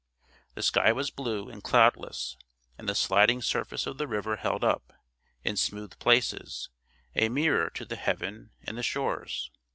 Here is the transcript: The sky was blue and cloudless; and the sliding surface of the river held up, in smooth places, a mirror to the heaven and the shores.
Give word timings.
The 0.55 0.63
sky 0.63 0.91
was 0.91 1.11
blue 1.11 1.47
and 1.47 1.63
cloudless; 1.63 2.35
and 2.75 2.89
the 2.89 2.95
sliding 2.95 3.39
surface 3.43 3.85
of 3.85 3.99
the 3.99 4.07
river 4.07 4.37
held 4.37 4.63
up, 4.63 4.93
in 5.43 5.55
smooth 5.55 5.99
places, 5.99 6.69
a 7.13 7.29
mirror 7.29 7.69
to 7.75 7.85
the 7.85 7.97
heaven 7.97 8.49
and 8.63 8.79
the 8.79 8.81
shores. 8.81 9.51